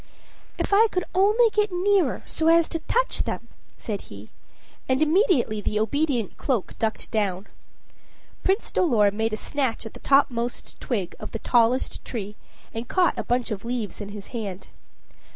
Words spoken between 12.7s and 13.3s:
and caught a